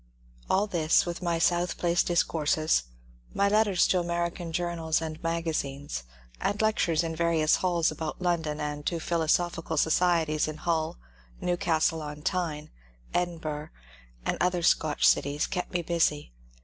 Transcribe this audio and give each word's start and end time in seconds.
All 0.49 0.65
this, 0.65 1.05
with 1.05 1.21
my 1.21 1.37
South 1.37 1.77
Place 1.77 2.01
discourses, 2.01 2.85
my 3.35 3.47
letters 3.47 3.85
to 3.89 3.99
American 3.99 4.51
journals 4.51 4.99
and 4.99 5.21
maga 5.21 5.51
zines, 5.51 6.05
and 6.39 6.59
lectures 6.59 7.03
in 7.03 7.15
various 7.15 7.57
halls 7.57 7.91
about 7.91 8.19
London 8.19 8.59
and 8.59 8.83
to 8.87 8.99
phi 8.99 9.17
losophical 9.17 9.77
societies 9.77 10.47
in 10.47 10.57
Hull, 10.57 10.97
Newcastle 11.39 12.01
on 12.01 12.23
Tyne, 12.23 12.71
Edinburgh 13.13 13.69
and 14.25 14.37
other 14.41 14.63
Scotch 14.63 15.05
cities, 15.05 15.45
kept 15.45 15.71
me 15.71 15.83
busy. 15.83 16.31